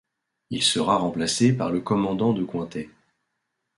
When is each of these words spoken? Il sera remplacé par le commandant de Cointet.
Il 0.49 0.63
sera 0.63 0.97
remplacé 0.97 1.53
par 1.53 1.69
le 1.71 1.79
commandant 1.81 2.33
de 2.33 2.43
Cointet. 2.43 2.89